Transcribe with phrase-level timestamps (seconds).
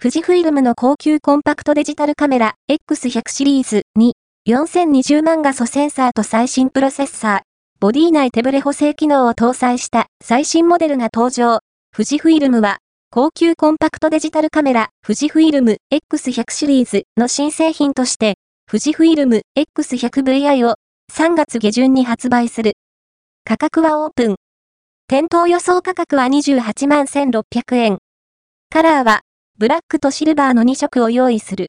[0.00, 4.14] 富士フイルムの高級コンパクトデジタルカメラ X100 シリーズに
[4.48, 7.40] 4020万画素センサーと最新プロセッサー、
[7.80, 11.58] ボディ内手ブレ補正機能を搭載した最新モデルが登場。
[11.92, 12.78] 富士フイルムは
[13.10, 18.34] 高級コンパクトデジタルカメラ富士フイルム X100 シリーズの新製品として
[18.70, 20.76] 富士フイルム X100VI を
[21.12, 22.74] 3月下旬に発売する。
[23.44, 24.36] 価格はオープン。
[25.08, 27.98] 店頭予想価格は28万1600円。
[28.70, 29.22] カラーは
[29.58, 31.66] ブラックとシルバーの2色を用意する。